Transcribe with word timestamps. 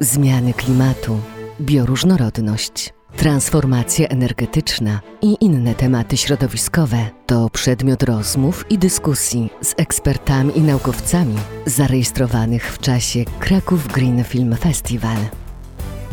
zmiany 0.00 0.52
klimatu, 0.52 1.20
bioróżnorodność, 1.60 2.94
transformacja 3.16 4.08
energetyczna 4.08 5.00
i 5.22 5.36
inne 5.40 5.74
tematy 5.74 6.16
środowiskowe 6.16 6.98
to 7.26 7.50
przedmiot 7.50 8.02
rozmów 8.02 8.64
i 8.70 8.78
dyskusji 8.78 9.50
z 9.62 9.74
ekspertami 9.76 10.58
i 10.58 10.62
naukowcami 10.62 11.36
zarejestrowanych 11.66 12.72
w 12.72 12.78
czasie 12.78 13.24
Kraków 13.38 13.88
Green 13.88 14.24
Film 14.24 14.56
Festival. 14.56 15.18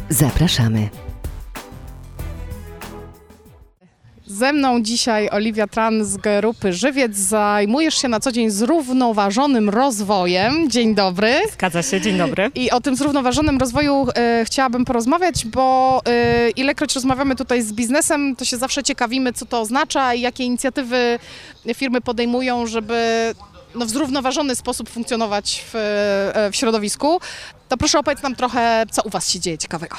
Zapraszamy. 0.09 0.89
Ze 4.43 4.53
mną 4.53 4.81
dzisiaj 4.81 5.29
Oliwia 5.29 5.67
Tran 5.67 6.05
z 6.05 6.17
grupy 6.17 6.73
Żywiec. 6.73 7.15
Zajmujesz 7.17 7.95
się 7.95 8.07
na 8.07 8.19
co 8.19 8.31
dzień 8.31 8.49
zrównoważonym 8.49 9.69
rozwojem. 9.69 10.69
Dzień 10.69 10.95
dobry. 10.95 11.35
Zgadza 11.53 11.83
się, 11.83 12.01
dzień 12.01 12.17
dobry. 12.17 12.51
I 12.55 12.71
o 12.71 12.81
tym 12.81 12.95
zrównoważonym 12.95 13.57
rozwoju 13.57 14.07
e, 14.15 14.45
chciałabym 14.45 14.85
porozmawiać, 14.85 15.45
bo 15.45 16.01
e, 16.05 16.49
ilekroć 16.49 16.95
rozmawiamy 16.95 17.35
tutaj 17.35 17.61
z 17.61 17.73
biznesem, 17.73 18.35
to 18.35 18.45
się 18.45 18.57
zawsze 18.57 18.83
ciekawimy, 18.83 19.33
co 19.33 19.45
to 19.45 19.61
oznacza 19.61 20.13
i 20.13 20.21
jakie 20.21 20.43
inicjatywy 20.43 21.19
firmy 21.73 22.01
podejmują, 22.01 22.67
żeby 22.67 23.33
no, 23.75 23.85
w 23.85 23.89
zrównoważony 23.89 24.55
sposób 24.55 24.89
funkcjonować 24.89 25.63
w, 25.67 25.75
e, 25.75 26.51
w 26.51 26.55
środowisku. 26.55 27.19
To 27.69 27.77
proszę 27.77 27.99
opowiedz 27.99 28.23
nam 28.23 28.35
trochę, 28.35 28.85
co 28.91 29.01
u 29.03 29.09
Was 29.09 29.29
się 29.29 29.39
dzieje 29.39 29.57
ciekawego. 29.57 29.97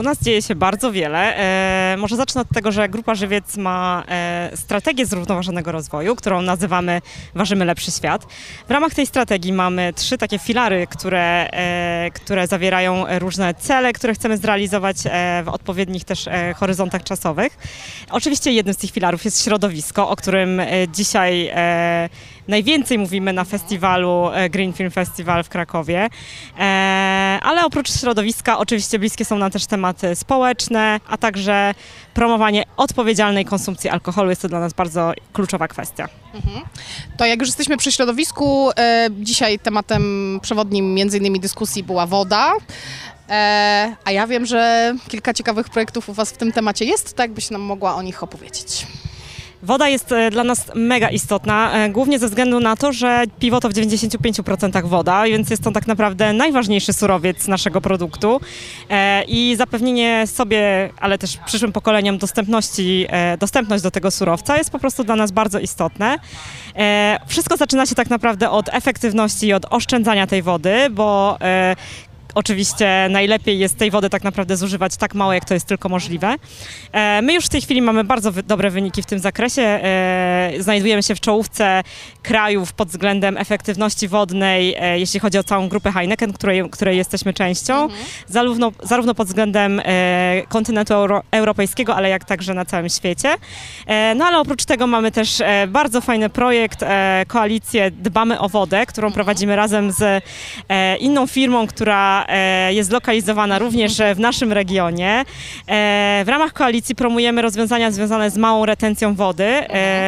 U 0.00 0.02
nas 0.02 0.22
dzieje 0.22 0.42
się 0.42 0.54
bardzo 0.54 0.92
wiele. 0.92 1.36
E, 1.36 1.96
może 1.98 2.16
zacznę 2.16 2.40
od 2.40 2.48
tego, 2.48 2.72
że 2.72 2.88
Grupa 2.88 3.14
Żywiec 3.14 3.56
ma 3.56 4.04
e, 4.08 4.50
strategię 4.54 5.06
zrównoważonego 5.06 5.72
rozwoju, 5.72 6.16
którą 6.16 6.42
nazywamy 6.42 7.00
Ważymy 7.34 7.64
Lepszy 7.64 7.90
Świat. 7.90 8.26
W 8.68 8.70
ramach 8.70 8.94
tej 8.94 9.06
strategii 9.06 9.52
mamy 9.52 9.92
trzy 9.92 10.18
takie 10.18 10.38
filary, 10.38 10.86
które, 10.86 11.50
e, 11.50 12.10
które 12.14 12.46
zawierają 12.46 13.04
różne 13.18 13.54
cele, 13.54 13.92
które 13.92 14.14
chcemy 14.14 14.36
zrealizować 14.36 14.96
e, 15.04 15.42
w 15.44 15.48
odpowiednich 15.48 16.04
też 16.04 16.28
e, 16.28 16.54
horyzontach 16.54 17.04
czasowych. 17.04 17.58
Oczywiście 18.10 18.52
jednym 18.52 18.74
z 18.74 18.78
tych 18.78 18.90
filarów 18.90 19.24
jest 19.24 19.44
środowisko, 19.44 20.08
o 20.08 20.16
którym 20.16 20.60
e, 20.60 20.66
dzisiaj 20.88 21.50
najwięcej 22.48 22.98
mówimy 22.98 23.32
na 23.32 23.44
festiwalu 23.44 24.30
e, 24.32 24.50
Green 24.50 24.72
Film 24.72 24.90
Festival 24.90 25.44
w 25.44 25.48
Krakowie. 25.48 26.08
E, 26.58 27.38
ale 27.42 27.64
oprócz 27.64 27.92
środowiska 28.00 28.58
oczywiście 28.58 28.98
bliskie 28.98 29.24
są 29.24 29.38
nam 29.38 29.50
też 29.50 29.66
tematy 29.66 30.16
społeczne, 30.16 31.00
a 31.08 31.16
także 31.16 31.74
promowanie 32.14 32.64
odpowiedzialnej 32.76 33.44
konsumpcji 33.44 33.90
alkoholu. 33.90 34.30
Jest 34.30 34.42
to 34.42 34.48
dla 34.48 34.60
nas 34.60 34.72
bardzo 34.72 35.12
kluczowa 35.32 35.68
kwestia. 35.68 36.08
To 37.16 37.26
jak 37.26 37.40
już 37.40 37.48
jesteśmy 37.48 37.76
przy 37.76 37.92
środowisku, 37.92 38.70
e, 38.78 39.08
dzisiaj 39.12 39.58
tematem 39.58 40.38
przewodnim 40.42 40.94
między 40.94 41.18
innymi 41.18 41.40
dyskusji 41.40 41.82
była 41.82 42.06
woda. 42.06 42.52
A 44.04 44.10
ja 44.10 44.26
wiem, 44.26 44.46
że 44.46 44.94
kilka 45.08 45.34
ciekawych 45.34 45.68
projektów 45.68 46.08
u 46.08 46.12
Was 46.12 46.30
w 46.30 46.36
tym 46.36 46.52
temacie 46.52 46.84
jest, 46.84 47.16
tak 47.16 47.30
byś 47.30 47.50
nam 47.50 47.60
mogła 47.60 47.94
o 47.94 48.02
nich 48.02 48.22
opowiedzieć. 48.22 48.86
Woda 49.62 49.88
jest 49.88 50.12
e, 50.12 50.30
dla 50.30 50.44
nas 50.44 50.70
mega 50.74 51.10
istotna, 51.10 51.72
e, 51.72 51.88
głównie 51.88 52.18
ze 52.18 52.28
względu 52.28 52.60
na 52.60 52.76
to, 52.76 52.92
że 52.92 53.24
piwo 53.38 53.60
to 53.60 53.68
w 53.68 53.72
95% 53.72 54.86
woda, 54.86 55.24
więc 55.24 55.50
jest 55.50 55.62
to 55.62 55.70
tak 55.70 55.86
naprawdę 55.86 56.32
najważniejszy 56.32 56.92
surowiec 56.92 57.48
naszego 57.48 57.80
produktu 57.80 58.40
E, 58.90 59.24
i 59.24 59.56
zapewnienie 59.56 60.26
sobie, 60.26 60.90
ale 61.00 61.18
też 61.18 61.36
przyszłym 61.36 61.72
pokoleniom 61.72 62.18
dostępności, 62.18 63.06
dostępność 63.38 63.82
do 63.82 63.90
tego 63.90 64.10
surowca 64.10 64.58
jest 64.58 64.70
po 64.70 64.78
prostu 64.78 65.04
dla 65.04 65.16
nas 65.16 65.30
bardzo 65.30 65.58
istotne. 65.58 66.18
Wszystko 67.26 67.56
zaczyna 67.56 67.86
się 67.86 67.94
tak 67.94 68.10
naprawdę 68.10 68.50
od 68.50 68.68
efektywności 68.68 69.46
i 69.46 69.52
od 69.52 69.66
oszczędzania 69.70 70.26
tej 70.26 70.42
wody, 70.42 70.90
bo 70.90 71.38
Oczywiście 72.34 73.06
najlepiej 73.10 73.58
jest 73.58 73.78
tej 73.78 73.90
wody 73.90 74.10
tak 74.10 74.24
naprawdę 74.24 74.56
zużywać 74.56 74.96
tak 74.96 75.14
mało, 75.14 75.32
jak 75.32 75.44
to 75.44 75.54
jest 75.54 75.66
tylko 75.66 75.88
możliwe. 75.88 76.34
E, 76.92 77.22
My 77.22 77.34
już 77.34 77.44
w 77.44 77.48
tej 77.48 77.60
chwili 77.60 77.82
mamy 77.82 78.04
bardzo 78.04 78.32
dobre 78.32 78.70
wyniki 78.70 79.02
w 79.02 79.06
tym 79.06 79.18
zakresie. 79.18 79.62
E, 79.62 80.52
Znajdujemy 80.58 81.02
się 81.02 81.14
w 81.14 81.20
czołówce 81.20 81.82
krajów 82.22 82.72
pod 82.72 82.88
względem 82.88 83.38
efektywności 83.38 84.08
wodnej, 84.08 84.74
e, 84.78 84.98
jeśli 84.98 85.20
chodzi 85.20 85.38
o 85.38 85.44
całą 85.44 85.68
grupę 85.68 85.92
Heineken, 85.92 86.32
której, 86.32 86.70
której 86.70 86.96
jesteśmy 86.96 87.32
częścią, 87.32 87.88
zarówno, 88.26 88.72
zarówno 88.82 89.14
pod 89.14 89.28
względem 89.28 89.82
kontynentu 90.48 90.94
euro, 90.94 91.22
europejskiego, 91.30 91.96
ale 91.96 92.08
jak 92.08 92.24
także 92.24 92.54
na 92.54 92.64
całym 92.64 92.88
świecie. 92.88 93.34
No 94.16 94.24
ale 94.24 94.38
oprócz 94.38 94.64
tego 94.64 94.86
mamy 94.86 95.12
też 95.12 95.42
bardzo 95.68 96.00
fajny 96.00 96.30
projekt, 96.30 96.84
koalicję 97.26 97.90
Dbamy 97.90 98.40
o 98.40 98.48
wodę, 98.48 98.86
którą 98.86 99.12
prowadzimy 99.12 99.56
razem 99.56 99.92
z 99.92 100.24
inną 101.00 101.26
firmą, 101.26 101.66
która 101.66 102.19
e, 102.28 102.74
jest 102.74 102.88
zlokalizowana 102.88 103.58
również 103.58 104.00
e, 104.00 104.14
w 104.14 104.20
naszym 104.20 104.52
regionie. 104.52 105.24
E, 105.66 106.22
W 106.24 106.28
ramach 106.28 106.52
koalicji 106.52 106.94
promujemy 106.94 107.42
rozwiązania 107.42 107.90
związane 107.90 108.30
z 108.30 108.36
małą 108.36 108.66
retencją 108.66 109.14
wody 109.14 109.50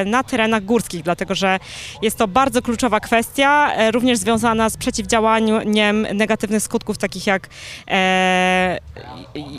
na 0.06 0.22
terenach 0.22 0.64
górskich, 0.64 1.02
dlatego 1.02 1.34
że 1.34 1.58
jest 2.02 2.18
to 2.18 2.28
bardzo 2.28 2.62
kluczowa 2.62 3.00
kwestia, 3.00 3.72
również 3.92 4.18
związana 4.18 4.70
z 4.70 4.76
przeciwdziałaniem 4.76 6.06
negatywnych 6.14 6.62
skutków 6.62 6.98
takich 6.98 7.26
jak, 7.26 7.48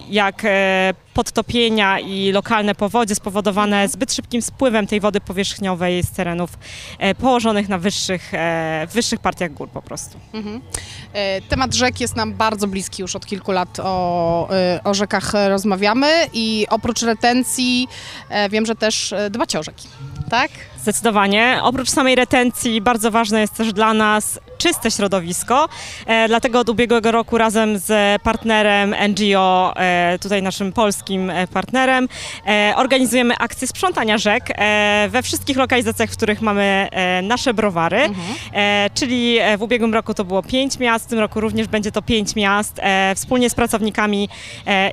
jak 0.09 0.45
e, 0.45 0.93
podtopienia 1.13 1.99
i 1.99 2.31
lokalne 2.31 2.75
powodzie 2.75 3.15
spowodowane 3.15 3.87
zbyt 3.87 4.13
szybkim 4.13 4.41
spływem 4.41 4.87
tej 4.87 4.99
wody 4.99 5.21
powierzchniowej 5.21 6.03
z 6.03 6.11
terenów 6.11 6.57
e, 6.99 7.15
położonych 7.15 7.69
na 7.69 7.77
wyższych, 7.77 8.33
e, 8.33 8.87
wyższych 8.93 9.19
partiach 9.19 9.53
gór 9.53 9.69
po 9.69 9.81
prostu. 9.81 10.17
E, 11.13 11.41
Temat 11.41 11.73
rzek 11.73 11.99
jest 11.99 12.15
nam 12.15 12.33
bardzo 12.33 12.67
bliski 12.67 13.01
już 13.01 13.15
od 13.15 13.25
kilku 13.25 13.51
lat. 13.51 13.79
O, 13.79 14.49
o 14.83 14.93
rzekach 14.93 15.33
rozmawiamy 15.49 16.27
i 16.33 16.67
oprócz 16.69 17.01
retencji 17.01 17.87
wiem, 18.49 18.65
że 18.65 18.75
też 18.75 19.13
dbacie 19.29 19.59
o 19.59 19.63
rzeki. 19.63 19.87
Tak? 20.29 20.51
Zdecydowanie. 20.81 21.59
Oprócz 21.61 21.89
samej 21.89 22.15
retencji 22.15 22.81
bardzo 22.81 23.11
ważne 23.11 23.41
jest 23.41 23.53
też 23.53 23.73
dla 23.73 23.93
nas 23.93 24.39
czyste 24.63 24.91
środowisko. 24.91 25.69
E, 26.05 26.27
dlatego 26.27 26.59
od 26.59 26.69
ubiegłego 26.69 27.11
roku 27.11 27.37
razem 27.37 27.77
z 27.77 28.21
partnerem 28.21 28.95
NGO, 29.09 29.73
e, 29.75 30.19
tutaj 30.21 30.41
naszym 30.41 30.73
polskim 30.73 31.29
e, 31.29 31.47
partnerem, 31.47 32.07
organizujemy 32.75 33.35
akcję 33.37 33.67
sprzątania 33.67 34.17
rzek 34.17 34.43
we 35.09 35.21
wszystkich 35.23 35.57
lokalizacjach, 35.57 36.09
w 36.09 36.13
których 36.13 36.41
mamy 36.41 36.89
nasze 37.23 37.53
browary. 37.53 38.09
E, 38.53 38.89
czyli 38.93 39.37
w 39.57 39.61
ubiegłym 39.61 39.93
roku 39.93 40.13
to 40.13 40.25
było 40.25 40.43
pięć 40.43 40.79
miast, 40.79 41.05
w 41.05 41.07
tym 41.07 41.19
roku 41.19 41.39
również 41.39 41.67
będzie 41.67 41.91
to 41.91 42.01
pięć 42.01 42.35
miast. 42.35 42.81
Wspólnie 43.15 43.49
z 43.49 43.55
pracownikami 43.55 44.29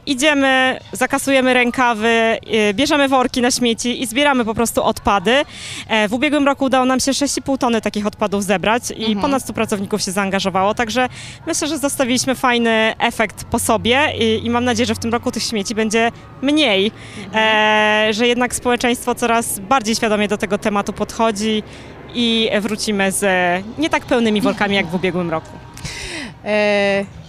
idziemy, 0.07 0.81
zakasujemy 0.93 1.55
rękawy, 1.55 2.39
bierzemy 2.75 3.09
worki 3.09 3.41
na 3.41 3.51
śmieci 3.51 4.03
i 4.03 4.07
zbieramy 4.07 4.45
po 4.45 4.55
prostu 4.55 4.83
odpady. 4.83 5.45
W 6.09 6.13
ubiegłym 6.13 6.47
roku 6.47 6.65
udało 6.65 6.85
nam 6.85 7.01
się 7.01 7.13
6,5 7.13 7.59
tony 7.59 7.81
takich 7.81 8.07
odpadów 8.07 8.45
zebrać 8.45 8.83
i 8.97 9.17
ponad 9.17 9.43
100 9.43 9.53
pracowników 9.61 10.03
się 10.03 10.13
zaangażowało, 10.13 10.75
także 10.75 11.09
myślę, 11.47 11.69
że 11.69 11.79
zostawiliśmy 11.79 12.35
fajny 12.35 12.95
efekt 12.99 13.45
po 13.45 13.59
sobie 13.59 14.13
i, 14.19 14.47
i 14.47 14.51
mam 14.51 14.65
nadzieję, 14.65 14.87
że 14.87 14.95
w 14.95 14.99
tym 14.99 15.13
roku 15.13 15.31
tych 15.31 15.43
śmieci 15.43 15.75
będzie 15.75 16.13
mniej, 16.43 16.93
e, 17.35 18.09
że 18.11 18.27
jednak 18.27 18.55
społeczeństwo 18.55 19.15
coraz 19.15 19.59
bardziej 19.59 19.95
świadomie 19.95 20.29
do 20.29 20.39
tego 20.39 20.59
tematu 20.59 20.93
podchodzi 20.93 21.63
i 22.15 22.51
wrócimy 22.61 23.13
z 23.13 23.25
nie 23.79 23.91
tak 23.91 24.07
pełnymi 24.07 24.41
workami 24.51 24.77
jak 24.77 24.87
w 24.87 24.95
ubiegłym 24.95 25.31
roku. 25.31 25.51
E, 26.45 27.20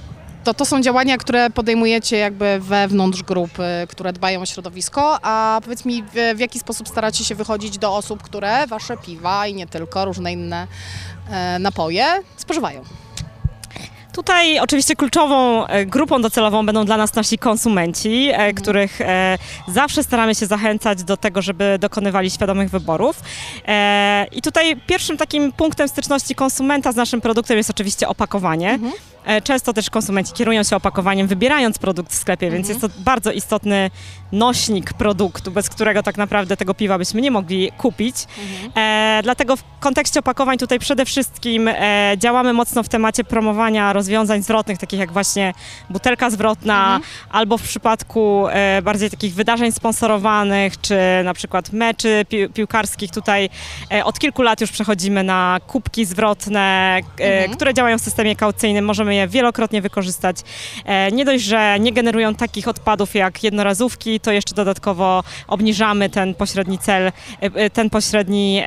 To 0.43 0.53
to 0.53 0.65
są 0.65 0.81
działania, 0.81 1.17
które 1.17 1.49
podejmujecie 1.49 2.17
jakby 2.17 2.59
wewnątrz 2.59 3.23
grup, 3.23 3.51
które 3.89 4.13
dbają 4.13 4.41
o 4.41 4.45
środowisko, 4.45 5.19
a 5.21 5.61
powiedz 5.63 5.85
mi, 5.85 6.03
w, 6.03 6.35
w 6.35 6.39
jaki 6.39 6.59
sposób 6.59 6.87
staracie 6.87 7.23
się 7.23 7.35
wychodzić 7.35 7.77
do 7.77 7.95
osób, 7.95 8.23
które 8.23 8.67
wasze 8.67 8.97
piwa 8.97 9.47
i 9.47 9.53
nie 9.53 9.67
tylko, 9.67 10.05
różne 10.05 10.33
inne 10.33 10.67
e, 11.29 11.59
napoje 11.59 12.05
spożywają? 12.37 12.83
Tutaj 14.13 14.59
oczywiście 14.59 14.95
kluczową 14.95 15.67
e, 15.67 15.85
grupą 15.85 16.21
docelową 16.21 16.65
będą 16.65 16.85
dla 16.85 16.97
nas 16.97 17.15
nasi 17.15 17.37
konsumenci, 17.37 18.29
e, 18.33 18.53
których 18.53 19.01
e, 19.01 19.37
zawsze 19.67 20.03
staramy 20.03 20.35
się 20.35 20.45
zachęcać 20.45 21.03
do 21.03 21.17
tego, 21.17 21.41
żeby 21.41 21.77
dokonywali 21.79 22.31
świadomych 22.31 22.69
wyborów. 22.69 23.21
I 24.31 24.41
tutaj 24.41 24.75
pierwszym 24.87 25.17
takim 25.17 25.51
punktem 25.51 25.87
styczności 25.87 26.35
konsumenta 26.35 26.91
z 26.91 26.95
naszym 26.95 27.21
produktem 27.21 27.57
jest 27.57 27.69
oczywiście 27.69 28.07
opakowanie. 28.07 28.73
E, 28.73 29.10
Często 29.43 29.73
też 29.73 29.89
konsumenci 29.89 30.33
kierują 30.33 30.63
się 30.63 30.75
opakowaniem, 30.75 31.27
wybierając 31.27 31.79
produkt 31.79 32.11
w 32.11 32.15
sklepie, 32.15 32.51
więc 32.51 32.69
jest 32.69 32.81
to 32.81 32.87
bardzo 32.99 33.31
istotny 33.31 33.91
nośnik 34.31 34.93
produktu, 34.93 35.51
bez 35.51 35.69
którego 35.69 36.03
tak 36.03 36.17
naprawdę 36.17 36.57
tego 36.57 36.73
piwa 36.73 36.97
byśmy 36.97 37.21
nie 37.21 37.31
mogli 37.31 37.71
kupić. 37.77 38.15
E, 38.77 39.19
dlatego 39.23 39.55
w 39.55 39.63
kontekście 39.79 40.19
opakowań 40.19 40.57
tutaj 40.57 40.79
przede 40.79 41.05
wszystkim 41.05 41.67
e, 41.67 42.13
działamy 42.17 42.53
mocno 42.53 42.83
w 42.83 42.89
temacie 42.89 43.23
promowania 43.23 43.93
rozwiązań 43.93 44.43
zwrotnych, 44.43 44.77
takich 44.77 44.99
jak 44.99 45.11
właśnie 45.11 45.53
butelka 45.89 46.29
zwrotna, 46.29 46.99
albo 47.29 47.57
w 47.57 47.61
przypadku 47.61 48.47
e, 48.49 48.81
bardziej 48.81 49.09
takich 49.09 49.33
wydarzeń 49.33 49.71
sponsorowanych, 49.71 50.81
czy 50.81 50.95
na 51.23 51.33
przykład 51.33 51.73
meczy 51.73 52.25
pi 52.29 52.49
piłkarskich. 52.49 53.11
Tutaj 53.11 53.49
e, 53.91 54.05
od 54.05 54.19
kilku 54.19 54.41
lat 54.41 54.61
już 54.61 54.71
przechodzimy 54.71 55.23
na 55.23 55.59
kubki 55.67 56.05
zwrotne, 56.05 56.99
e, 57.17 57.49
które 57.49 57.73
działają 57.73 57.97
w 57.97 58.01
systemie 58.01 58.35
kaucyjnym. 58.35 58.85
Możemy 58.85 59.10
możemy 59.11 59.15
je 59.15 59.27
wielokrotnie 59.27 59.81
wykorzystać. 59.81 60.37
E, 60.85 61.11
nie 61.11 61.25
dość, 61.25 61.43
że 61.43 61.79
nie 61.79 61.91
generują 61.93 62.35
takich 62.35 62.67
odpadów 62.67 63.15
jak 63.15 63.43
jednorazówki, 63.43 64.19
to 64.19 64.31
jeszcze 64.31 64.55
dodatkowo 64.55 65.23
obniżamy 65.47 66.09
ten 66.09 66.35
pośredni 66.35 66.77
cel, 66.77 67.07
e, 67.07 67.11
e, 67.41 67.69
ten 67.69 67.89
pośredni 67.89 68.61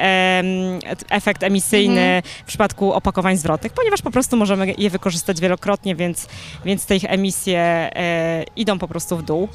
efekt 1.11 1.43
emisyjny 1.43 2.23
w 2.45 2.47
przypadku 2.47 2.93
opakowań 2.93 3.37
zwrotnych, 3.37 3.73
ponieważ 3.73 4.03
po 4.03 4.11
prostu 4.11 4.37
możemy 4.37 4.75
je 4.79 4.91
wykorzystać 4.91 5.41
wielokrotnie, 5.41 5.95
więc, 5.97 6.29
więc 6.65 6.87
te 6.87 6.97
ich 6.97 7.05
emisje 7.05 7.91
idą 8.57 8.79
po 8.79 8.89
prostu 8.89 9.17
w 9.17 9.23
dół. 9.23 9.49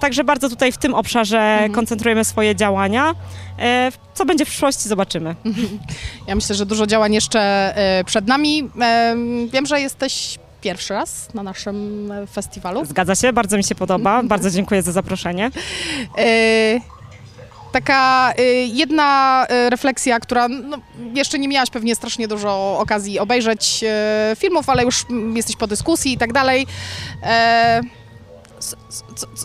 Także 0.00 0.24
bardzo 0.24 0.48
tutaj 0.48 0.72
w 0.72 0.78
tym 0.78 0.94
obszarze 0.94 1.68
koncentrujemy 1.72 2.24
swoje 2.24 2.56
działania. 2.56 3.14
E, 3.58 3.92
co 4.14 4.24
będzie 4.24 4.44
w 4.44 4.48
przyszłości, 4.48 4.88
zobaczymy. 4.88 5.34
Ja 6.28 6.34
myślę, 6.34 6.54
że 6.56 6.66
dużo 6.66 6.86
działań 6.86 7.14
jeszcze 7.14 7.40
e, 7.76 8.04
przed 8.04 8.26
nami. 8.26 8.70
E, 8.80 9.16
Wiem, 9.52 9.66
że 9.66 9.80
jesteś 9.80 10.38
pierwszy 10.60 10.94
raz 10.94 11.34
na 11.34 11.42
naszym 11.42 12.12
festiwalu. 12.32 12.84
Zgadza 12.84 13.14
się, 13.14 13.32
bardzo 13.32 13.56
mi 13.56 13.64
się 13.64 13.74
podoba. 13.74 14.22
Bardzo 14.34 14.50
dziękuję 14.50 14.82
za 14.82 14.92
zaproszenie. 14.92 15.50
Taka 17.72 18.32
jedna 18.66 19.46
refleksja, 19.68 20.20
która 20.20 20.48
no, 20.48 20.76
jeszcze 21.14 21.38
nie 21.38 21.48
miałaś 21.48 21.70
pewnie 21.70 21.94
strasznie 21.96 22.28
dużo 22.28 22.78
okazji 22.78 23.18
obejrzeć 23.18 23.84
filmów, 24.36 24.68
ale 24.68 24.84
już 24.84 25.04
jesteś 25.34 25.56
po 25.56 25.66
dyskusji 25.66 26.12
i 26.12 26.18
tak 26.18 26.32
dalej. 26.32 26.66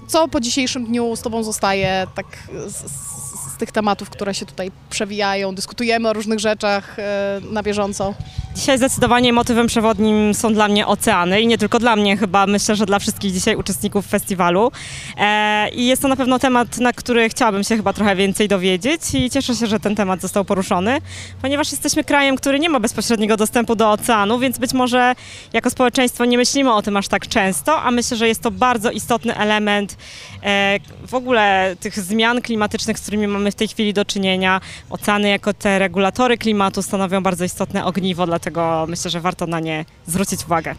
Co 0.08 0.28
po 0.28 0.40
dzisiejszym 0.40 0.86
dniu 0.86 1.16
z 1.16 1.22
Tobą 1.22 1.44
zostaje 1.44 2.08
tak 2.16 2.26
z 2.68 3.19
tych 3.60 3.72
tematów, 3.72 4.10
które 4.10 4.34
się 4.34 4.46
tutaj 4.46 4.72
przewijają? 4.90 5.56
Dyskutujemy 5.56 6.10
o 6.10 6.14
różnych 6.14 6.40
rzeczach 6.40 7.00
e, 7.00 7.42
na 7.52 7.64
bieżąco. 7.64 8.14
Dzisiaj 8.56 8.78
zdecydowanie 8.78 9.34
motywem 9.34 9.68
przewodnim 9.68 10.34
są 10.34 10.54
dla 10.54 10.68
mnie 10.68 10.88
oceany 10.88 11.42
i 11.42 11.48
nie 11.48 11.57
tylko 11.57 11.80
dla 11.80 11.96
mnie, 11.96 12.18
chyba 12.18 12.48
myślę, 12.48 12.75
że 12.75 12.86
dla 12.86 13.00
wszystkich 13.00 13.34
dzisiaj 13.34 13.56
uczestników 13.56 14.07
festiwalu. 14.07 14.72
E, 15.18 15.69
I 15.69 15.86
jest 15.86 16.01
to 16.01 16.07
na 16.07 16.16
pewno 16.16 16.40
temat, 16.40 16.78
na 16.78 16.94
który 16.94 17.30
chciałabym 17.30 17.63
się 17.63 17.78
chyba 17.78 17.94
trochę 17.94 18.16
więcej 18.16 18.48
dowiedzieć 18.48 19.01
i 19.13 19.30
cieszę 19.30 19.56
się, 19.56 19.68
że 19.68 19.80
ten 19.80 19.96
temat 19.96 20.22
został 20.22 20.46
poruszony, 20.46 21.01
ponieważ 21.42 21.72
jesteśmy 21.72 22.04
krajem, 22.04 22.36
który 22.36 22.60
nie 22.60 22.69
ma 22.69 22.80
bezpośredniego 22.80 23.38
dostępu 23.38 23.75
do 23.75 23.92
oceanu, 23.92 24.40
więc 24.40 24.57
być 24.57 24.74
może 24.74 25.16
jako 25.54 25.69
społeczeństwo 25.69 26.25
nie 26.25 26.38
myślimy 26.38 26.74
o 26.74 26.81
tym 26.81 26.98
aż 26.98 27.07
tak 27.07 27.28
często, 27.28 27.81
a 27.81 27.92
myślę, 27.92 28.18
że 28.18 28.28
jest 28.28 28.42
to 28.42 28.52
bardzo 28.52 28.92
istotny 28.92 29.36
element 29.36 29.98
e, 30.44 30.80
w 31.07 31.13
ogóle 31.13 31.75
tych 31.80 32.00
zmian 32.00 32.42
klimatycznych, 32.42 33.00
z 33.00 33.02
którymi 33.02 33.28
mamy 33.28 33.52
w 33.52 33.56
tej 33.56 33.68
chwili 33.68 33.94
do 33.94 34.06
czynienia. 34.06 34.62
Oceany 34.90 35.30
jako 35.30 35.54
te 35.54 35.80
regulatory 35.80 36.38
klimatu 36.38 36.81
stanowią 36.81 37.24
bardzo 37.24 37.45
istotne 37.45 37.86
ogniwo, 37.86 38.25
dlatego 38.40 38.86
myślę, 38.90 39.12
że 39.12 39.22
warto 39.22 39.48
na 39.48 39.60
nie 39.60 39.86
zwrócić 40.08 40.46
uwagę. 40.46 40.76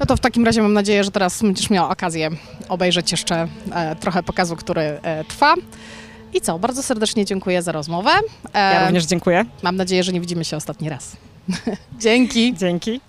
No 0.00 0.06
to 0.06 0.16
w 0.16 0.20
takim 0.20 0.44
razie 0.44 0.62
mam 0.62 0.72
nadzieję, 0.72 1.04
że 1.04 1.10
teraz 1.10 1.42
będziesz 1.42 1.70
miała 1.70 1.88
okazję 1.88 2.30
obejrzeć 2.68 3.10
jeszcze 3.12 3.48
e, 3.72 3.96
trochę 3.96 4.22
pokazu, 4.22 4.56
który 4.56 4.80
e, 4.80 5.24
trwa. 5.24 5.54
I 6.34 6.40
co? 6.40 6.58
Bardzo 6.58 6.82
serdecznie 6.82 7.24
dziękuję 7.24 7.62
za 7.62 7.72
rozmowę. 7.72 8.10
E, 8.54 8.74
Ja 8.74 8.84
również 8.86 9.06
dziękuję. 9.06 9.44
Mam 9.62 9.76
nadzieję, 9.76 10.02
że 10.04 10.12
nie 10.12 10.20
widzimy 10.20 10.44
się 10.44 10.56
ostatni 10.56 10.88
raz. 10.88 11.16
Dzięki. 12.04 12.54
Dzięki. 12.54 13.00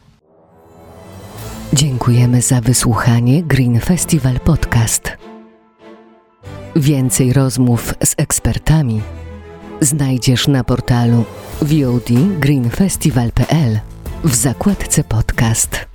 Dziękujemy 1.73 2.41
za 2.41 2.61
wysłuchanie 2.61 3.43
Green 3.43 3.79
Festival 3.79 4.39
Podcast. 4.39 5.11
Więcej 6.75 7.33
rozmów 7.33 7.93
z 8.03 8.13
ekspertami 8.17 9.01
znajdziesz 9.81 10.47
na 10.47 10.63
portalu 10.63 11.25
VOD 11.61 12.09
w 14.23 14.35
zakładce 14.35 15.03
podcast. 15.03 15.94